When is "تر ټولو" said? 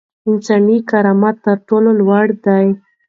1.45-1.89